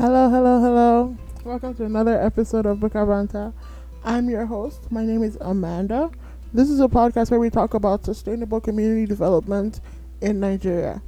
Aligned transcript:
Hello, 0.00 0.30
hello, 0.30 0.60
hello. 0.62 1.16
Welcome 1.44 1.74
to 1.74 1.84
another 1.84 2.18
episode 2.18 2.64
of 2.64 2.78
Bukabanta. 2.78 3.52
I'm 4.02 4.30
your 4.30 4.46
host. 4.46 4.90
My 4.90 5.04
name 5.04 5.22
is 5.22 5.36
Amanda. 5.42 6.10
This 6.54 6.70
is 6.70 6.80
a 6.80 6.88
podcast 6.88 7.30
where 7.30 7.38
we 7.38 7.50
talk 7.50 7.74
about 7.74 8.06
sustainable 8.06 8.62
community 8.62 9.04
development 9.04 9.82
in 10.22 10.40
Nigeria. 10.40 11.02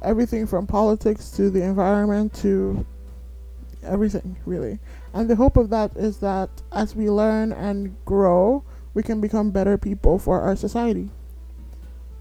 Everything 0.00 0.46
from 0.46 0.66
politics 0.66 1.28
to 1.32 1.50
the 1.50 1.62
environment 1.62 2.32
to 2.36 2.86
everything, 3.82 4.38
really. 4.46 4.78
And 5.12 5.28
the 5.28 5.36
hope 5.36 5.58
of 5.58 5.68
that 5.68 5.94
is 5.94 6.16
that 6.20 6.48
as 6.72 6.96
we 6.96 7.10
learn 7.10 7.52
and 7.52 7.94
grow, 8.06 8.64
we 8.94 9.02
can 9.02 9.20
become 9.20 9.50
better 9.50 9.76
people 9.76 10.18
for 10.18 10.40
our 10.40 10.56
society. 10.56 11.10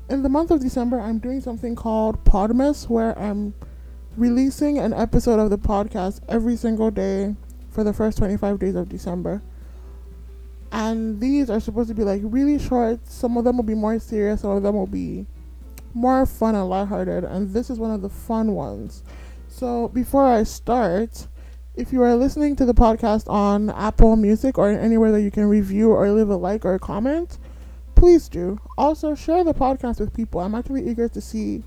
In 0.09 0.23
the 0.23 0.27
month 0.27 0.51
of 0.51 0.59
December, 0.59 0.99
I'm 0.99 1.19
doing 1.19 1.39
something 1.39 1.77
called 1.77 2.25
Podmas, 2.25 2.89
where 2.89 3.17
I'm 3.17 3.53
releasing 4.19 4.77
an 4.77 4.91
episode 4.91 5.39
of 5.39 5.49
the 5.49 5.57
podcast 5.57 6.19
every 6.27 6.57
single 6.57 6.91
day 6.91 7.35
for 7.69 7.85
the 7.85 7.93
first 7.93 8.17
25 8.17 8.59
days 8.59 8.75
of 8.75 8.89
December. 8.89 9.41
And 10.73 11.21
these 11.21 11.49
are 11.49 11.61
supposed 11.61 11.87
to 11.87 11.95
be 11.95 12.03
like 12.03 12.21
really 12.25 12.59
short. 12.59 13.07
Some 13.07 13.37
of 13.37 13.45
them 13.45 13.55
will 13.55 13.63
be 13.63 13.75
more 13.75 13.97
serious, 13.97 14.41
some 14.41 14.51
of 14.51 14.63
them 14.63 14.75
will 14.75 14.87
be 14.87 15.25
more 15.93 16.25
fun 16.25 16.53
and 16.53 16.69
lighthearted. 16.69 17.23
And 17.23 17.53
this 17.53 17.69
is 17.69 17.79
one 17.79 17.91
of 17.91 18.01
the 18.01 18.09
fun 18.09 18.55
ones. 18.55 19.03
So 19.47 19.87
before 19.87 20.27
I 20.27 20.43
start, 20.43 21.27
if 21.75 21.93
you 21.93 22.03
are 22.03 22.15
listening 22.15 22.57
to 22.57 22.65
the 22.65 22.73
podcast 22.73 23.29
on 23.29 23.69
Apple 23.69 24.17
Music 24.17 24.57
or 24.57 24.69
anywhere 24.69 25.13
that 25.13 25.21
you 25.21 25.31
can 25.31 25.45
review 25.45 25.91
or 25.91 26.11
leave 26.11 26.29
a 26.29 26.35
like 26.35 26.65
or 26.65 26.75
a 26.75 26.79
comment, 26.79 27.37
please 27.95 28.27
do. 28.27 28.59
Also, 28.77 29.15
share 29.15 29.45
the 29.45 29.53
podcast 29.53 30.01
with 30.01 30.13
people. 30.13 30.41
I'm 30.41 30.55
actually 30.55 30.89
eager 30.89 31.07
to 31.07 31.21
see 31.21 31.63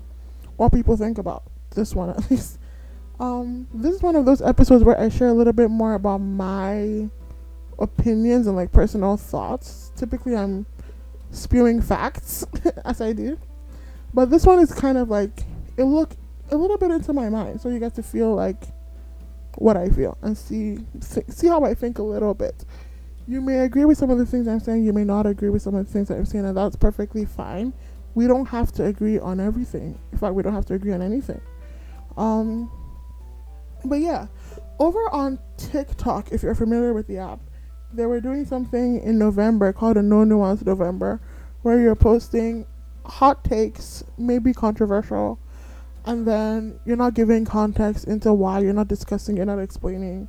what 0.55 0.71
people 0.71 0.95
think 0.95 1.17
about 1.17 1.43
this 1.73 1.95
one 1.95 2.09
at 2.09 2.29
least. 2.31 2.59
Um, 3.19 3.67
this 3.73 3.95
is 3.95 4.01
one 4.01 4.15
of 4.15 4.25
those 4.25 4.41
episodes 4.41 4.83
where 4.83 4.99
I 4.99 5.09
share 5.09 5.27
a 5.27 5.33
little 5.33 5.53
bit 5.53 5.69
more 5.69 5.93
about 5.93 6.17
my 6.17 7.09
opinions 7.79 8.47
and 8.47 8.55
like 8.55 8.71
personal 8.71 9.17
thoughts. 9.17 9.91
Typically, 9.95 10.35
I'm 10.35 10.65
spewing 11.31 11.81
facts 11.81 12.45
as 12.85 13.01
I 13.01 13.13
do, 13.13 13.37
but 14.13 14.29
this 14.29 14.45
one 14.45 14.59
is 14.59 14.73
kind 14.73 14.97
of 14.97 15.09
like 15.09 15.43
it 15.77 15.83
look 15.83 16.15
a 16.51 16.57
little 16.57 16.77
bit 16.77 16.91
into 16.91 17.13
my 17.13 17.29
mind, 17.29 17.61
so 17.61 17.69
you 17.69 17.79
get 17.79 17.95
to 17.95 18.03
feel 18.03 18.33
like 18.33 18.63
what 19.55 19.77
I 19.77 19.89
feel 19.89 20.17
and 20.21 20.37
see 20.37 20.79
th- 21.13 21.27
see 21.29 21.47
how 21.47 21.63
I 21.63 21.73
think 21.73 21.99
a 21.99 22.03
little 22.03 22.33
bit. 22.33 22.65
You 23.27 23.39
may 23.39 23.59
agree 23.59 23.85
with 23.85 23.97
some 23.97 24.09
of 24.09 24.17
the 24.17 24.25
things 24.25 24.47
I'm 24.47 24.59
saying, 24.59 24.83
you 24.83 24.91
may 24.91 25.05
not 25.05 25.25
agree 25.25 25.49
with 25.49 25.61
some 25.61 25.75
of 25.75 25.85
the 25.85 25.91
things 25.91 26.09
that 26.09 26.17
I'm 26.17 26.25
saying, 26.25 26.45
and 26.45 26.57
that's 26.57 26.75
perfectly 26.75 27.23
fine. 27.25 27.73
We 28.15 28.27
don't 28.27 28.47
have 28.47 28.71
to 28.73 28.85
agree 28.85 29.17
on 29.17 29.39
everything. 29.39 29.97
In 30.11 30.17
fact, 30.17 30.33
we 30.33 30.43
don't 30.43 30.53
have 30.53 30.65
to 30.65 30.73
agree 30.73 30.91
on 30.91 31.01
anything. 31.01 31.39
Um, 32.17 32.71
but 33.85 33.99
yeah, 33.99 34.27
over 34.79 35.09
on 35.11 35.39
TikTok, 35.57 36.31
if 36.31 36.43
you're 36.43 36.55
familiar 36.55 36.93
with 36.93 37.07
the 37.07 37.17
app, 37.17 37.39
they 37.91 38.05
were 38.05 38.19
doing 38.19 38.45
something 38.45 39.01
in 39.01 39.19
November 39.19 39.71
called 39.71 39.97
a 39.97 40.01
No 40.01 40.23
Nuance 40.23 40.65
November, 40.65 41.21
where 41.61 41.79
you're 41.79 41.95
posting 41.95 42.65
hot 43.05 43.43
takes, 43.43 44.03
maybe 44.17 44.53
controversial, 44.53 45.39
and 46.05 46.25
then 46.25 46.79
you're 46.85 46.97
not 46.97 47.13
giving 47.13 47.45
context 47.45 48.05
into 48.05 48.33
why 48.33 48.59
you're 48.59 48.73
not 48.73 48.87
discussing, 48.87 49.37
you're 49.37 49.45
not 49.45 49.59
explaining. 49.59 50.27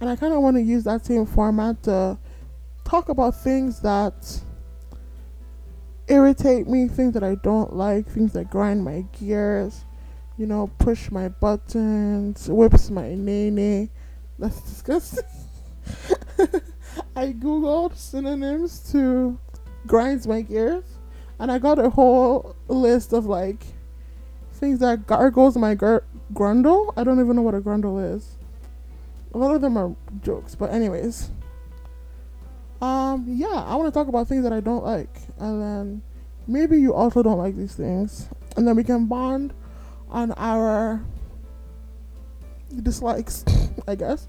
And 0.00 0.10
I 0.10 0.16
kind 0.16 0.34
of 0.34 0.42
want 0.42 0.56
to 0.56 0.62
use 0.62 0.84
that 0.84 1.06
same 1.06 1.24
format 1.24 1.82
to 1.84 2.18
talk 2.84 3.08
about 3.08 3.34
things 3.34 3.80
that 3.80 4.40
irritate 6.08 6.68
me, 6.68 6.88
things 6.88 7.14
that 7.14 7.22
I 7.22 7.36
don't 7.36 7.74
like, 7.74 8.06
things 8.06 8.32
that 8.34 8.50
grind 8.50 8.84
my 8.84 9.04
gears, 9.18 9.84
you 10.36 10.46
know, 10.46 10.70
push 10.78 11.10
my 11.10 11.28
buttons, 11.28 12.48
whips 12.48 12.90
my 12.90 13.14
nene. 13.14 13.90
That's 14.38 14.60
disgusting. 14.62 15.24
I 17.16 17.32
googled 17.32 17.96
synonyms 17.96 18.90
to 18.92 19.38
grinds 19.86 20.26
my 20.26 20.40
gears, 20.40 20.84
and 21.38 21.52
I 21.52 21.58
got 21.58 21.78
a 21.78 21.90
whole 21.90 22.56
list 22.68 23.12
of 23.12 23.26
like 23.26 23.64
things 24.54 24.80
that 24.80 25.06
gargles 25.06 25.56
my 25.56 25.74
gr- 25.74 25.98
grundle. 26.32 26.92
I 26.96 27.04
don't 27.04 27.20
even 27.20 27.36
know 27.36 27.42
what 27.42 27.54
a 27.54 27.60
grundle 27.60 28.14
is. 28.16 28.36
A 29.34 29.38
lot 29.38 29.54
of 29.54 29.60
them 29.60 29.76
are 29.76 29.94
jokes, 30.22 30.54
but 30.54 30.72
anyways. 30.72 31.30
Um, 32.80 33.24
yeah, 33.28 33.64
I 33.66 33.76
want 33.76 33.86
to 33.86 33.98
talk 33.98 34.08
about 34.08 34.28
things 34.28 34.42
that 34.42 34.52
I 34.52 34.60
don't 34.60 34.84
like, 34.84 35.16
and 35.38 35.62
then 35.62 36.02
maybe 36.46 36.78
you 36.80 36.92
also 36.92 37.22
don't 37.22 37.38
like 37.38 37.56
these 37.56 37.74
things, 37.74 38.28
and 38.56 38.66
then 38.66 38.74
we 38.76 38.84
can 38.84 39.06
bond 39.06 39.54
on 40.10 40.32
our 40.32 41.02
dislikes, 42.82 43.44
I 43.88 43.94
guess. 43.94 44.28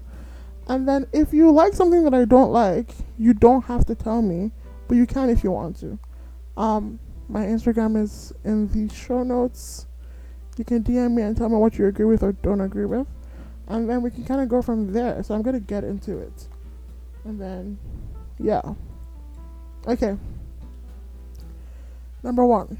And 0.68 0.88
then 0.88 1.06
if 1.12 1.32
you 1.32 1.50
like 1.52 1.74
something 1.74 2.04
that 2.04 2.14
I 2.14 2.24
don't 2.24 2.50
like, 2.50 2.90
you 3.18 3.34
don't 3.34 3.64
have 3.64 3.84
to 3.86 3.94
tell 3.94 4.20
me, 4.22 4.50
but 4.88 4.96
you 4.96 5.06
can 5.06 5.30
if 5.30 5.44
you 5.44 5.50
want 5.50 5.78
to. 5.80 5.98
Um, 6.56 6.98
my 7.28 7.44
Instagram 7.44 8.00
is 8.00 8.32
in 8.44 8.68
the 8.68 8.92
show 8.92 9.22
notes. 9.22 9.86
You 10.56 10.64
can 10.64 10.82
DM 10.82 11.12
me 11.14 11.22
and 11.22 11.36
tell 11.36 11.48
me 11.48 11.56
what 11.56 11.78
you 11.78 11.86
agree 11.86 12.06
with 12.06 12.22
or 12.22 12.32
don't 12.32 12.60
agree 12.60 12.86
with. 12.86 13.06
And 13.68 13.88
then 13.88 14.00
we 14.00 14.10
can 14.10 14.24
kind 14.24 14.40
of 14.40 14.48
go 14.48 14.62
from 14.62 14.92
there. 14.92 15.22
So 15.22 15.34
I'm 15.34 15.42
going 15.42 15.54
to 15.54 15.60
get 15.60 15.84
into 15.84 16.18
it. 16.18 16.48
And 17.24 17.40
then, 17.40 17.78
yeah. 18.38 18.62
Okay. 19.86 20.16
Number 22.22 22.44
one 22.44 22.78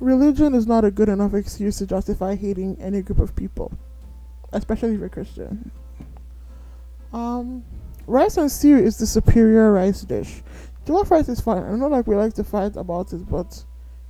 religion 0.00 0.54
is 0.54 0.66
not 0.66 0.84
a 0.84 0.90
good 0.90 1.08
enough 1.08 1.34
excuse 1.34 1.78
to 1.78 1.86
justify 1.86 2.34
hating 2.34 2.76
any 2.80 3.02
group 3.02 3.18
of 3.18 3.34
people, 3.36 3.72
especially 4.52 4.94
if 4.94 5.00
you're 5.00 5.08
Christian. 5.08 5.70
Um, 7.12 7.64
rice 8.06 8.36
and 8.36 8.50
stew 8.50 8.76
is 8.76 8.98
the 8.98 9.06
superior 9.06 9.72
rice 9.72 10.02
dish. 10.02 10.42
Jollof 10.86 11.10
rice 11.10 11.28
is 11.28 11.40
fine. 11.40 11.62
I 11.62 11.74
know 11.76 11.88
like 11.88 12.06
we 12.06 12.16
like 12.16 12.34
to 12.34 12.44
fight 12.44 12.76
about 12.76 13.12
it, 13.12 13.28
but 13.28 13.64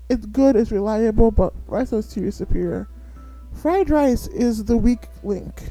it's 0.08 0.26
good, 0.26 0.56
it's 0.56 0.72
reliable, 0.72 1.30
but 1.30 1.52
rice 1.66 1.92
and 1.92 2.04
stew 2.04 2.24
is 2.24 2.34
superior. 2.36 2.88
Fried 3.52 3.90
rice 3.90 4.26
is 4.28 4.64
the 4.64 4.76
weak 4.76 5.06
link. 5.22 5.62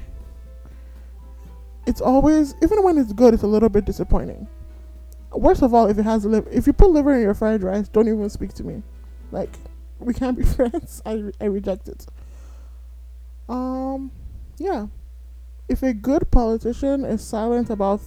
It's 1.85 2.01
always, 2.01 2.55
even 2.63 2.81
when 2.83 2.97
it's 2.97 3.11
good, 3.11 3.33
it's 3.33 3.43
a 3.43 3.47
little 3.47 3.69
bit 3.69 3.85
disappointing. 3.85 4.47
Worst 5.31 5.63
of 5.63 5.73
all, 5.73 5.87
if 5.87 5.97
it 5.97 6.03
has 6.03 6.25
liver, 6.25 6.49
if 6.49 6.65
you 6.65 6.73
put 6.73 6.91
liver 6.91 7.13
in 7.13 7.21
your 7.21 7.33
fried 7.33 7.61
rice, 7.61 7.89
don't 7.89 8.07
even 8.07 8.29
speak 8.29 8.53
to 8.53 8.63
me. 8.63 8.81
Like, 9.31 9.49
we 10.05 10.13
can't 10.13 10.37
be 10.37 10.43
friends. 10.57 11.01
I 11.05 11.31
I 11.39 11.45
reject 11.45 11.87
it. 11.87 12.05
Um, 13.49 14.11
yeah. 14.57 14.87
If 15.67 15.81
a 15.83 15.93
good 15.93 16.29
politician 16.31 17.05
is 17.05 17.23
silent 17.23 17.69
about 17.69 18.01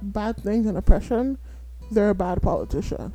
bad 0.00 0.36
things 0.36 0.66
and 0.66 0.76
oppression, 0.76 1.38
they're 1.90 2.10
a 2.10 2.14
bad 2.14 2.42
politician. 2.42 3.12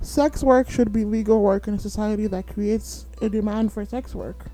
Sex 0.00 0.44
work 0.44 0.70
should 0.70 0.92
be 0.92 1.04
legal 1.04 1.42
work 1.42 1.66
in 1.66 1.74
a 1.74 1.78
society 1.78 2.28
that 2.28 2.46
creates 2.46 3.06
a 3.20 3.28
demand 3.28 3.72
for 3.72 3.84
sex 3.84 4.14
work. 4.14 4.44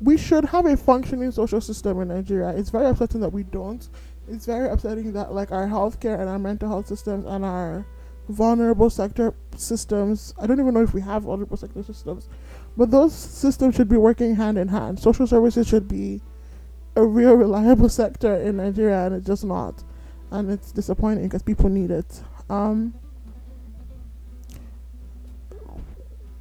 We 0.00 0.18
should 0.18 0.44
have 0.44 0.66
a 0.66 0.76
functioning 0.76 1.32
social 1.32 1.60
system 1.60 2.00
in 2.02 2.08
Nigeria. 2.08 2.50
It's 2.50 2.70
very 2.70 2.86
upsetting 2.86 3.20
that 3.22 3.32
we 3.32 3.42
don't. 3.42 3.88
It's 4.28 4.44
very 4.44 4.68
upsetting 4.68 5.12
that 5.12 5.32
like 5.32 5.50
our 5.50 5.66
healthcare 5.66 6.20
and 6.20 6.28
our 6.28 6.38
mental 6.38 6.68
health 6.68 6.86
systems 6.86 7.24
and 7.26 7.44
our 7.44 7.86
vulnerable 8.28 8.90
sector 8.90 9.34
systems. 9.56 10.34
I 10.38 10.46
don't 10.46 10.60
even 10.60 10.74
know 10.74 10.82
if 10.82 10.94
we 10.94 11.00
have 11.00 11.22
vulnerable 11.22 11.56
sector 11.56 11.82
systems, 11.82 12.28
but 12.76 12.90
those 12.90 13.14
systems 13.14 13.74
should 13.74 13.88
be 13.88 13.96
working 13.96 14.36
hand 14.36 14.58
in 14.58 14.68
hand. 14.68 15.00
Social 15.00 15.26
services 15.26 15.66
should 15.66 15.88
be 15.88 16.20
a 16.96 17.04
real 17.04 17.34
reliable 17.34 17.88
sector 18.00 18.34
in 18.36 18.58
Nigeria, 18.58 19.06
and 19.06 19.14
it's 19.16 19.26
just 19.26 19.44
not, 19.44 19.82
and 20.30 20.50
it's 20.50 20.72
disappointing 20.72 21.24
because 21.24 21.42
people 21.42 21.68
need 21.68 21.90
it. 21.90 22.22
Um, 22.50 22.94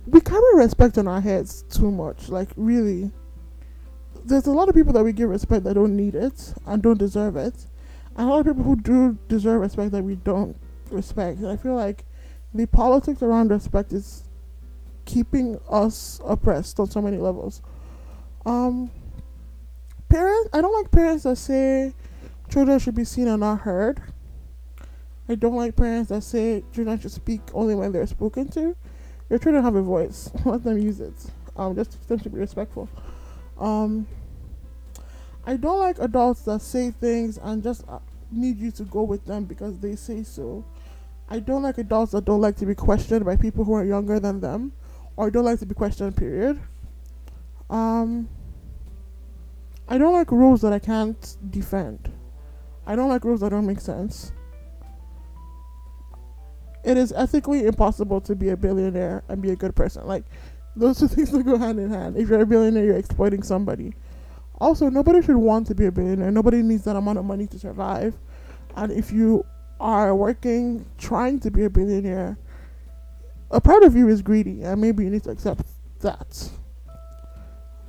we 0.06 0.22
carry 0.22 0.56
respect 0.56 0.98
on 0.98 1.08
our 1.08 1.22
heads 1.22 1.64
too 1.64 1.92
much, 1.92 2.30
like 2.30 2.50
really. 2.56 3.12
There's 4.26 4.48
a 4.48 4.52
lot 4.52 4.68
of 4.68 4.76
people 4.76 4.92
that 4.92 5.06
we 5.06 5.14
give 5.14 5.30
respect 5.30 5.64
that 5.64 5.76
don't 5.76 5.96
need 5.96 6.14
it 6.14 6.54
and 6.66 6.84
don't 6.84 6.98
deserve 6.98 7.38
it, 7.38 7.54
and 8.18 8.28
a 8.28 8.30
lot 8.30 8.42
of 8.42 8.46
people 8.48 8.64
who 8.64 8.76
do 8.76 9.18
deserve 9.30 9.62
respect 9.62 9.92
that 9.94 10.04
we 10.04 10.16
don't 10.16 10.58
respect. 10.92 11.44
I 11.44 11.58
feel 11.58 11.76
like 11.76 12.06
the 12.54 12.66
politics 12.66 13.22
around 13.22 13.52
respect 13.52 13.94
is 13.94 14.24
keeping 15.06 15.60
us 15.70 16.22
oppressed 16.26 16.80
on 16.80 16.90
so 16.90 17.02
many 17.02 17.18
levels. 17.18 17.62
Um, 18.46 18.92
parents, 20.10 20.50
I 20.54 20.62
don't 20.62 20.74
like 20.74 20.92
parents 20.92 21.24
that 21.24 21.38
say 21.38 21.94
children 22.50 22.80
should 22.80 22.96
be 22.96 23.04
seen 23.04 23.28
and 23.28 23.40
not 23.40 23.62
heard. 23.62 24.02
I 25.30 25.36
don't 25.36 25.56
like 25.56 25.76
parents 25.76 26.10
that 26.10 26.24
say 26.24 26.64
children 26.74 27.00
should 27.00 27.12
speak 27.12 27.42
only 27.54 27.76
when 27.76 27.92
they're 27.92 28.08
spoken 28.08 28.48
to. 28.50 28.76
Your 29.30 29.40
children 29.40 29.64
have 29.64 29.76
a 29.76 29.82
voice. 29.82 30.32
Let 30.46 30.64
them 30.64 30.78
use 30.78 31.02
it. 31.02 31.14
Um, 31.58 31.76
just 31.76 32.08
them 32.08 32.20
to 32.20 32.30
be 32.30 32.40
respectful. 32.40 32.88
Um, 33.60 34.08
I 35.46 35.58
don't 35.58 35.80
like 35.80 36.00
adults 36.00 36.42
that 36.42 36.62
say 36.62 36.92
things 36.92 37.38
and 37.38 37.64
just 37.64 37.84
uh, 37.88 38.00
need 38.32 38.58
you 38.58 38.72
to 38.72 38.84
go 38.84 39.04
with 39.04 39.26
them 39.26 39.46
because 39.46 39.80
they 39.80 39.96
say 39.96 40.24
so. 40.24 40.64
I 41.30 41.40
don't 41.40 41.64
like 41.64 41.78
adults 41.78 42.14
that 42.14 42.26
don't 42.26 42.42
like 42.42 42.56
to 42.58 42.66
be 42.66 42.76
questioned 42.76 43.26
by 43.26 43.36
people 43.36 43.66
who 43.66 43.74
are 43.74 43.84
younger 43.84 44.20
than 44.20 44.40
them 44.40 44.72
or 45.18 45.30
don't 45.30 45.46
like 45.46 45.60
to 45.60 45.66
be 45.66 45.76
questioned, 45.76 46.16
period. 46.16 46.60
Um, 47.70 48.30
I 49.90 49.98
don't 49.98 50.14
like 50.14 50.32
rules 50.32 50.62
that 50.62 50.72
I 50.72 50.80
can't 50.80 51.38
defend. 51.50 52.12
I 52.86 52.96
don't 52.96 53.10
like 53.10 53.26
rules 53.26 53.42
that 53.42 53.50
don't 53.50 53.66
make 53.66 53.82
sense. 53.82 54.32
It 56.86 56.98
is 56.98 57.12
ethically 57.12 57.66
impossible 57.66 58.22
to 58.22 58.36
be 58.36 58.50
a 58.50 58.58
billionaire 58.58 59.24
and 59.28 59.42
be 59.42 59.52
a 59.52 59.56
good 59.56 59.76
person. 59.76 60.08
Like, 60.08 60.24
those 60.78 61.00
two 61.00 61.08
things 61.10 61.32
that 61.32 61.44
go 61.44 61.58
hand 61.58 61.80
in 61.80 61.90
hand. 61.90 62.16
If 62.16 62.30
you're 62.30 62.42
a 62.42 62.46
billionaire, 62.46 62.86
you're 62.86 62.98
exploiting 62.98 63.44
somebody. 63.44 63.94
Also, 64.60 64.90
nobody 64.90 65.22
should 65.22 65.36
want 65.36 65.68
to 65.68 65.76
be 65.76 65.88
a 65.88 65.92
billionaire. 65.92 66.32
Nobody 66.32 66.62
needs 66.62 66.84
that 66.86 66.96
amount 66.96 67.18
of 67.20 67.26
money 67.26 67.48
to 67.48 67.60
survive. 67.60 68.16
And 68.76 68.92
if 68.92 69.12
you 69.12 69.46
are 69.80 70.16
working, 70.16 70.86
trying 70.98 71.40
to 71.42 71.52
be 71.52 71.64
a 71.64 71.70
billionaire, 71.70 72.38
a 73.52 73.62
part 73.62 73.84
of 73.84 73.96
you 73.96 74.08
is 74.10 74.22
greedy, 74.22 74.64
and 74.64 74.82
maybe 74.82 75.04
you 75.04 75.10
need 75.10 75.24
to 75.24 75.30
accept 75.30 75.62
that. 76.02 76.50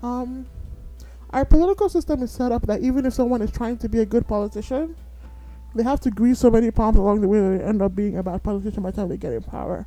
Um, 0.02 0.46
our 1.30 1.44
political 1.44 1.88
system 1.88 2.22
is 2.22 2.30
set 2.30 2.52
up 2.52 2.66
that 2.66 2.80
even 2.80 3.04
if 3.06 3.14
someone 3.14 3.42
is 3.42 3.50
trying 3.50 3.78
to 3.78 3.88
be 3.88 4.00
a 4.00 4.06
good 4.06 4.26
politician, 4.28 4.94
they 5.74 5.82
have 5.82 6.00
to 6.00 6.10
grease 6.10 6.38
so 6.38 6.50
many 6.50 6.70
palms 6.70 6.96
along 6.98 7.20
the 7.20 7.28
way 7.28 7.40
that 7.40 7.58
they 7.58 7.64
end 7.64 7.82
up 7.82 7.94
being 7.94 8.16
a 8.16 8.22
bad 8.22 8.42
politician 8.42 8.82
by 8.82 8.90
the 8.90 8.96
time 8.96 9.08
they 9.08 9.16
get 9.16 9.32
in 9.32 9.42
power. 9.42 9.86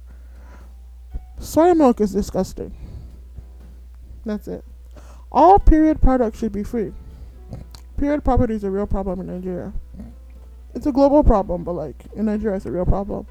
Soy 1.40 1.74
milk 1.74 2.02
is 2.02 2.14
disgusting. 2.14 2.76
That's 4.26 4.48
it. 4.48 4.64
All 5.32 5.58
period 5.58 6.02
products 6.02 6.40
should 6.40 6.52
be 6.52 6.64
free. 6.64 6.94
Period 7.98 8.24
poverty 8.24 8.54
is 8.54 8.64
a 8.64 8.70
real 8.70 8.86
problem 8.86 9.22
in 9.22 9.28
Nigeria. 9.28 9.74
It's 10.82 10.88
a 10.88 10.92
global 10.92 11.24
problem, 11.24 11.64
but 11.64 11.74
like 11.74 12.08
in 12.16 12.26
Nigeria, 12.26 12.58
it's 12.58 12.66
a 12.66 12.72
real 12.72 12.88
problem. 12.88 13.28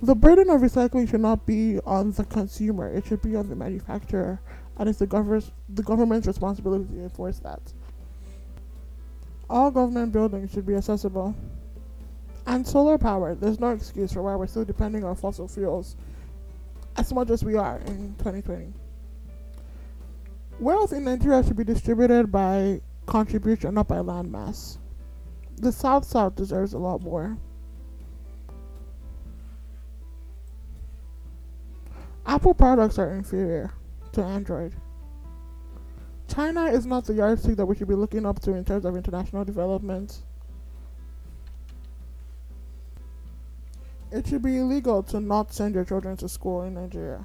The 0.00 0.14
burden 0.14 0.48
of 0.48 0.60
recycling 0.60 1.10
should 1.10 1.20
not 1.20 1.44
be 1.44 1.80
on 1.84 2.12
the 2.12 2.24
consumer, 2.24 2.88
it 2.88 3.04
should 3.04 3.20
be 3.20 3.34
on 3.34 3.48
the 3.48 3.56
manufacturer, 3.56 4.40
and 4.78 4.88
it's 4.88 5.00
the, 5.00 5.08
gov- 5.08 5.50
the 5.68 5.82
government's 5.82 6.28
responsibility 6.28 6.84
to 6.84 7.02
enforce 7.02 7.40
that. 7.40 7.60
All 9.50 9.72
government 9.72 10.12
buildings 10.12 10.52
should 10.52 10.64
be 10.64 10.76
accessible. 10.76 11.34
And 12.46 12.64
solar 12.64 12.96
power, 12.96 13.34
there's 13.34 13.58
no 13.58 13.70
excuse 13.70 14.12
for 14.12 14.22
why 14.22 14.36
we're 14.36 14.46
still 14.46 14.64
depending 14.64 15.02
on 15.02 15.16
fossil 15.16 15.48
fuels 15.48 15.96
as 16.96 17.12
much 17.12 17.30
as 17.30 17.42
we 17.42 17.56
are 17.56 17.78
in 17.86 18.14
2020. 18.18 18.72
Wealth 20.60 20.92
in 20.92 21.02
Nigeria 21.02 21.42
should 21.42 21.56
be 21.56 21.64
distributed 21.64 22.30
by 22.30 22.82
contribution, 23.04 23.74
not 23.74 23.88
by 23.88 23.96
landmass. 23.96 24.78
The 25.56 25.72
South 25.72 26.04
South 26.04 26.36
deserves 26.36 26.74
a 26.74 26.78
lot 26.78 27.02
more. 27.02 27.38
Apple 32.26 32.54
products 32.54 32.98
are 32.98 33.14
inferior 33.14 33.72
to 34.12 34.22
Android. 34.22 34.74
China 36.28 36.64
is 36.64 36.84
not 36.84 37.04
the 37.04 37.14
yardstick 37.14 37.56
that 37.56 37.64
we 37.66 37.76
should 37.76 37.88
be 37.88 37.94
looking 37.94 38.26
up 38.26 38.40
to 38.40 38.52
in 38.52 38.64
terms 38.64 38.84
of 38.84 38.96
international 38.96 39.44
development. 39.44 40.22
It 44.10 44.26
should 44.26 44.42
be 44.42 44.58
illegal 44.58 45.02
to 45.04 45.20
not 45.20 45.52
send 45.52 45.74
your 45.74 45.84
children 45.84 46.16
to 46.18 46.28
school 46.28 46.62
in 46.62 46.74
Nigeria. 46.74 47.24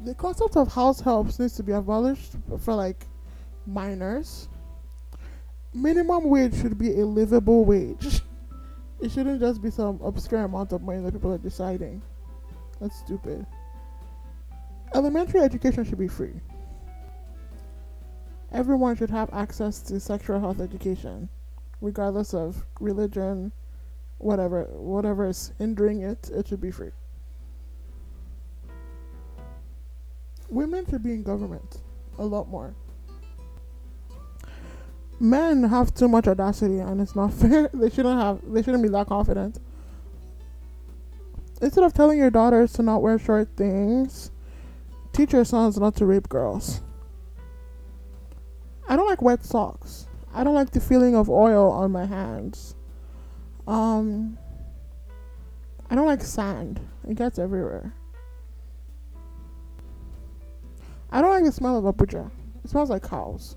The 0.00 0.14
concept 0.14 0.56
of 0.56 0.72
house 0.72 1.00
helps 1.00 1.38
needs 1.38 1.54
to 1.56 1.62
be 1.62 1.72
abolished 1.72 2.32
for 2.58 2.74
like 2.74 3.06
minors. 3.66 4.48
Minimum 5.74 6.28
wage 6.28 6.54
should 6.60 6.76
be 6.76 7.00
a 7.00 7.06
livable 7.06 7.64
wage. 7.64 8.20
It 9.00 9.10
shouldn't 9.10 9.40
just 9.40 9.62
be 9.62 9.70
some 9.70 10.00
obscure 10.02 10.44
amount 10.44 10.72
of 10.72 10.82
money 10.82 11.00
that 11.00 11.12
people 11.12 11.32
are 11.32 11.38
deciding. 11.38 12.02
That's 12.80 12.96
stupid. 12.98 13.46
Elementary 14.94 15.40
education 15.40 15.84
should 15.84 15.98
be 15.98 16.08
free. 16.08 16.34
Everyone 18.52 18.96
should 18.96 19.10
have 19.10 19.32
access 19.32 19.80
to 19.82 19.98
sexual 19.98 20.38
health 20.38 20.60
education, 20.60 21.28
regardless 21.80 22.34
of 22.34 22.66
religion, 22.80 23.50
whatever 24.18 24.64
whatever 24.64 25.26
is 25.26 25.52
hindering 25.58 26.02
it, 26.02 26.30
it 26.32 26.46
should 26.46 26.60
be 26.60 26.70
free. 26.70 26.90
Women 30.50 30.84
should 30.88 31.02
be 31.02 31.12
in 31.12 31.22
government 31.22 31.80
a 32.18 32.24
lot 32.24 32.48
more. 32.48 32.74
Men 35.22 35.62
have 35.62 35.94
too 35.94 36.08
much 36.08 36.26
audacity 36.26 36.80
and 36.80 37.00
it's 37.00 37.14
not 37.14 37.32
fair. 37.32 37.70
They 37.72 37.88
shouldn't 37.88 38.20
have 38.20 38.40
they 38.52 38.60
shouldn't 38.60 38.82
be 38.82 38.88
that 38.88 39.06
confident. 39.06 39.60
Instead 41.60 41.84
of 41.84 41.94
telling 41.94 42.18
your 42.18 42.28
daughters 42.28 42.72
to 42.72 42.82
not 42.82 43.02
wear 43.02 43.20
short 43.20 43.48
things, 43.56 44.32
teach 45.12 45.32
your 45.32 45.44
sons 45.44 45.78
not 45.78 45.94
to 45.94 46.06
rape 46.06 46.28
girls. 46.28 46.80
I 48.88 48.96
don't 48.96 49.06
like 49.06 49.22
wet 49.22 49.44
socks. 49.44 50.08
I 50.34 50.42
don't 50.42 50.56
like 50.56 50.70
the 50.70 50.80
feeling 50.80 51.14
of 51.14 51.30
oil 51.30 51.70
on 51.70 51.92
my 51.92 52.04
hands. 52.04 52.74
Um, 53.68 54.36
I 55.88 55.94
don't 55.94 56.06
like 56.06 56.22
sand. 56.22 56.80
It 57.08 57.14
gets 57.14 57.38
everywhere. 57.38 57.94
I 61.12 61.20
don't 61.20 61.30
like 61.30 61.44
the 61.44 61.52
smell 61.52 61.78
of 61.78 61.94
Abuja. 61.94 62.28
It 62.64 62.70
smells 62.70 62.90
like 62.90 63.08
cows. 63.08 63.54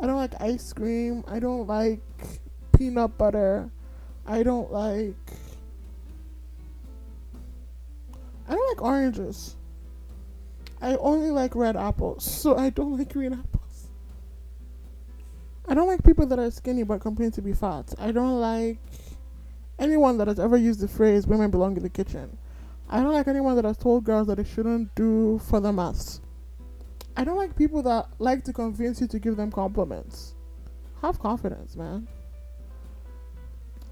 I 0.00 0.06
don't 0.06 0.16
like 0.16 0.40
ice 0.40 0.72
cream. 0.72 1.24
I 1.26 1.40
don't 1.40 1.66
like 1.66 2.00
peanut 2.76 3.18
butter. 3.18 3.70
I 4.26 4.42
don't 4.42 4.72
like. 4.72 5.16
I 8.48 8.52
don't 8.52 8.68
like 8.68 8.82
oranges. 8.82 9.56
I 10.80 10.94
only 10.96 11.30
like 11.30 11.54
red 11.56 11.76
apples, 11.76 12.24
so 12.42 12.56
I 12.56 12.70
don't 12.70 12.96
like 12.96 13.12
green 13.12 13.32
apples. 13.32 13.88
I 15.66 15.74
don't 15.74 15.88
like 15.88 16.02
people 16.02 16.24
that 16.26 16.38
are 16.38 16.50
skinny 16.50 16.82
but 16.82 17.00
complain 17.00 17.30
to 17.32 17.42
be 17.42 17.52
fat. 17.52 17.92
I 17.98 18.12
don't 18.12 18.40
like 18.40 18.78
anyone 19.78 20.16
that 20.18 20.28
has 20.28 20.38
ever 20.38 20.56
used 20.56 20.80
the 20.80 20.88
phrase 20.88 21.26
women 21.26 21.50
belong 21.50 21.76
in 21.76 21.82
the 21.82 21.90
kitchen. 21.90 22.38
I 22.88 23.02
don't 23.02 23.12
like 23.12 23.28
anyone 23.28 23.56
that 23.56 23.66
has 23.66 23.76
told 23.76 24.04
girls 24.04 24.28
that 24.28 24.36
they 24.36 24.44
shouldn't 24.44 24.94
do 24.94 25.40
further 25.50 25.72
maths. 25.72 26.22
I 27.18 27.24
don't 27.24 27.36
like 27.36 27.56
people 27.56 27.82
that 27.82 28.06
like 28.20 28.44
to 28.44 28.52
convince 28.52 29.00
you 29.00 29.08
to 29.08 29.18
give 29.18 29.36
them 29.36 29.50
compliments. 29.50 30.34
Have 31.02 31.18
confidence, 31.18 31.74
man. 31.74 32.06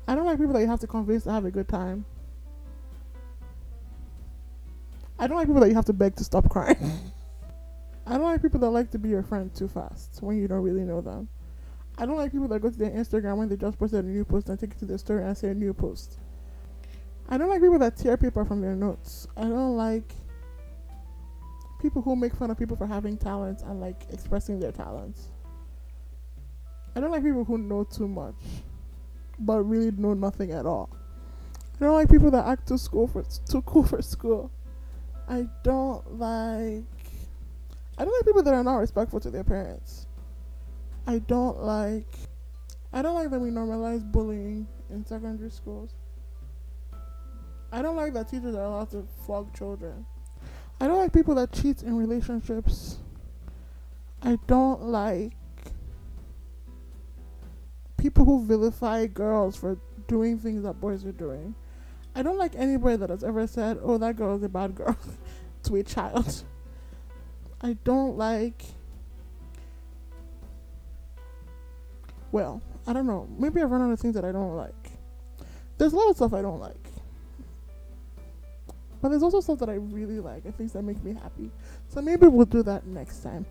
I 0.07 0.15
don't 0.15 0.25
like 0.25 0.39
people 0.39 0.53
that 0.53 0.61
you 0.61 0.69
have 0.69 0.79
to 0.79 0.87
convince 0.87 1.25
to 1.25 1.33
have 1.33 1.45
a 1.45 1.51
good 1.51 1.67
time. 1.67 2.05
I 5.19 5.27
don't 5.27 5.37
like 5.37 5.49
people 5.49 5.61
that 5.61 5.69
you 5.69 5.75
have 5.75 5.87
to 5.87 5.93
beg 5.93 6.15
to 6.17 6.25
stop 6.25 6.49
crying. 6.49 6.79
I 8.07 8.13
don't 8.13 8.23
like 8.23 8.43
people 8.43 8.61
that 8.61 8.71
like 8.71 8.93
to 8.93 8.99
be 8.99 9.09
your 9.09 9.25
friend 9.25 9.53
too 9.53 9.67
fast 9.67 10.19
when 10.21 10.39
you 10.39 10.47
don't 10.47 10.63
really 10.63 10.85
know 10.85 11.01
them. 11.01 11.29
I 11.99 12.07
don't 12.07 12.17
like 12.17 12.31
people 12.31 12.47
that 12.47 12.61
go 12.61 12.71
to 12.71 12.79
their 12.79 12.93
Instagram 12.93 13.39
when 13.39 13.49
they 13.49 13.57
just 13.57 13.77
posted 13.77 14.05
a 14.05 14.09
new 14.09 14.25
post 14.25 14.51
and 14.51 14.61
take 14.61 14.71
it 14.71 14.79
to 14.79 14.85
their 14.85 14.99
story 14.99 15.25
and 15.25 15.37
say 15.37 15.49
a 15.49 15.55
new 15.55 15.75
post. 15.75 16.21
I 17.29 17.39
don't 17.39 17.49
like 17.49 17.61
people 17.61 17.81
that 17.81 17.97
tear 17.97 18.17
paper 18.17 18.45
from 18.45 18.61
their 18.61 18.77
notes. 18.77 19.27
I 19.37 19.49
don't 19.49 19.77
like 19.77 20.15
people 21.81 22.03
who 22.03 22.17
make 22.17 22.35
fun 22.35 22.51
of 22.51 22.59
people 22.59 22.77
for 22.77 22.87
having 22.87 23.17
talents 23.17 23.63
and 23.63 23.81
like 23.81 24.07
expressing 24.11 24.59
their 24.61 24.73
talents. 24.73 25.29
I 26.95 27.01
don't 27.01 27.11
like 27.11 27.23
people 27.23 27.45
who 27.45 27.59
know 27.59 27.85
too 27.85 28.09
much 28.09 28.35
but 29.39 29.63
really 29.63 29.91
know 29.91 30.15
nothing 30.15 30.53
at 30.53 30.67
all. 30.67 30.91
I 31.81 31.85
don't 31.85 31.95
like 31.95 32.11
people 32.11 32.31
that 32.31 32.47
act 32.47 32.69
too 32.69 32.79
school 32.79 33.07
for 33.07 33.25
too 33.49 33.63
cool 33.63 33.85
for 33.85 34.01
school. 34.01 34.51
I 35.29 35.47
don't 35.63 36.19
like 36.19 36.85
I 37.99 38.05
don't 38.05 38.15
like 38.15 38.25
people 38.25 38.43
that 38.43 38.55
are 38.55 38.65
not 38.65 38.77
respectful 38.77 39.21
to 39.21 39.31
their 39.31 39.45
parents. 39.45 40.07
I 41.07 41.19
don't 41.19 41.63
like 41.63 42.09
I 42.93 43.03
don't 43.03 43.15
like 43.15 43.31
that 43.31 43.41
we 43.41 43.51
normalize 43.51 44.11
bullying 44.11 44.67
in 44.91 45.05
secondary 45.05 45.51
schools. 45.51 45.91
I 47.73 47.83
don't 47.83 47.97
like 47.97 48.15
that 48.15 48.29
teachers 48.31 48.55
are 48.55 48.65
allowed 48.65 48.91
to 48.93 49.07
flog 49.27 49.55
children. 49.55 50.07
I 50.81 50.87
don't 50.87 50.99
like 50.99 51.13
people 51.13 51.35
that 51.37 51.53
cheat 51.53 51.83
in 51.83 51.97
relationships. 51.97 52.99
I 54.23 54.39
don't 54.47 54.83
like 54.83 55.33
people 57.97 58.25
who 58.25 58.45
vilify 58.45 59.07
girls 59.07 59.57
for 59.57 59.79
doing 60.07 60.39
things 60.39 60.63
that 60.65 60.81
boys 60.81 61.05
are 61.05 61.13
doing. 61.13 61.55
I 62.15 62.23
don't 62.23 62.39
like 62.39 62.55
anybody 62.57 62.97
that 62.97 63.11
has 63.11 63.25
ever 63.25 63.47
said, 63.47 63.79
"Oh, 63.83 63.99
that 63.99 64.17
girl 64.17 64.37
is 64.37 64.43
a 64.43 64.49
bad 64.49 64.75
girl," 64.75 64.97
to 65.65 65.77
a 65.77 65.83
child. 65.83 66.45
I 67.61 67.75
don't 67.85 68.17
like. 68.17 68.63
Well, 72.33 72.61
I 72.87 72.93
don't 72.93 73.07
know. 73.07 73.29
Maybe 73.39 73.63
I've 73.63 73.71
run 73.71 73.83
out 73.83 73.93
of 73.93 74.01
things 74.01 74.15
that 74.15 74.25
I 74.25 74.33
don't 74.33 74.57
like. 74.57 74.93
There's 75.79 75.93
a 75.93 75.97
lot 75.97 76.11
of 76.11 76.17
stuff 76.17 76.33
I 76.33 76.43
don't 76.43 76.61
like. 76.61 76.77
But 79.01 79.11
there's 79.11 79.23
also 79.23 79.41
stuff 79.41 79.59
that 79.61 79.69
I 79.69 79.75
really 79.75 80.21
like 80.21 80.45
and 80.45 80.57
things 80.57 80.73
that 80.73 80.83
make 80.83 81.03
me 81.05 81.15
happy. 81.15 81.51
So 81.89 82.01
maybe 82.01 82.27
we'll 82.27 82.47
do 82.47 82.63
that 82.63 82.87
next 82.87 83.23
time. 83.23 83.47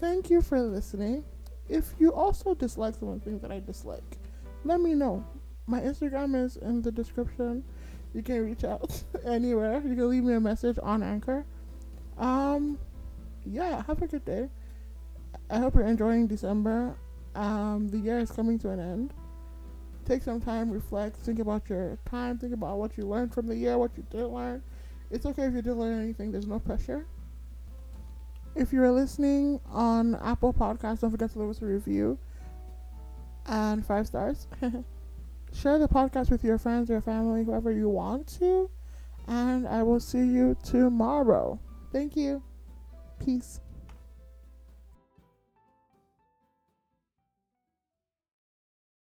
Thank 0.00 0.30
you 0.30 0.42
for 0.42 0.60
listening. 0.60 1.24
If 1.68 1.94
you 1.98 2.12
also 2.12 2.54
dislike 2.54 2.96
some 2.96 3.08
of 3.08 3.20
the 3.20 3.24
things 3.24 3.42
that 3.42 3.52
I 3.52 3.60
dislike, 3.60 4.18
let 4.64 4.80
me 4.80 4.94
know. 4.94 5.24
My 5.66 5.80
Instagram 5.80 6.34
is 6.34 6.56
in 6.56 6.82
the 6.82 6.90
description. 6.90 7.64
You 8.14 8.22
can 8.22 8.44
reach 8.44 8.64
out 8.64 9.02
anywhere. 9.24 9.74
You 9.74 9.94
can 9.94 10.10
leave 10.10 10.24
me 10.24 10.34
a 10.34 10.40
message 10.40 10.78
on 10.82 11.02
Anchor. 11.02 11.44
Um, 12.18 12.78
yeah, 13.44 13.82
have 13.86 14.02
a 14.02 14.06
good 14.06 14.24
day. 14.24 14.48
I 15.50 15.58
hope 15.58 15.74
you're 15.74 15.86
enjoying 15.86 16.26
December. 16.26 16.94
Um, 17.34 17.88
the 17.88 17.98
year 17.98 18.18
is 18.18 18.30
coming 18.30 18.58
to 18.60 18.70
an 18.70 18.80
end. 18.80 19.14
Take 20.04 20.22
some 20.22 20.40
time, 20.40 20.70
reflect, 20.70 21.16
think 21.16 21.38
about 21.38 21.68
your 21.68 21.98
time, 22.04 22.38
think 22.38 22.52
about 22.52 22.78
what 22.78 22.96
you 22.96 23.06
learned 23.06 23.32
from 23.32 23.46
the 23.46 23.56
year, 23.56 23.78
what 23.78 23.92
you 23.96 24.04
didn't 24.10 24.32
learn. 24.32 24.62
It's 25.10 25.26
okay 25.26 25.44
if 25.44 25.54
you 25.54 25.62
didn't 25.62 25.78
learn 25.78 26.02
anything, 26.02 26.32
there's 26.32 26.46
no 26.46 26.58
pressure. 26.58 27.06
If 28.54 28.72
you're 28.72 28.90
listening 28.90 29.60
on 29.70 30.16
Apple 30.16 30.52
Podcasts, 30.52 31.00
don't 31.00 31.10
forget 31.10 31.30
to 31.32 31.38
leave 31.38 31.50
us 31.50 31.62
a 31.62 31.66
review 31.66 32.18
and 33.46 33.84
five 33.84 34.06
stars. 34.06 34.46
Share 35.54 35.78
the 35.78 35.88
podcast 35.88 36.30
with 36.30 36.42
your 36.42 36.58
friends, 36.58 36.88
your 36.88 37.00
family, 37.00 37.44
whoever 37.44 37.70
you 37.70 37.88
want 37.88 38.26
to. 38.38 38.70
And 39.28 39.68
I 39.68 39.82
will 39.82 40.00
see 40.00 40.18
you 40.18 40.56
tomorrow. 40.64 41.60
Thank 41.92 42.16
you. 42.16 42.42
Peace. 43.24 43.60